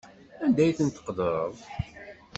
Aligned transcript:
Anda 0.43 0.61
ay 0.63 0.73
ten-tqeddreḍ? 0.77 1.55